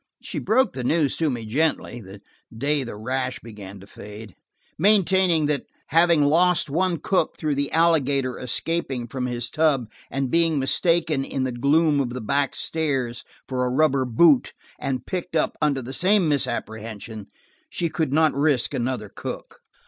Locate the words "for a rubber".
13.47-14.03